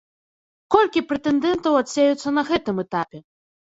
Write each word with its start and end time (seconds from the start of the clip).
Колькі 0.75 1.03
прэтэндэнтаў 1.11 1.73
адсеюцца 1.81 2.27
на 2.39 2.45
гэтым 2.51 2.75
этапе? 2.89 3.17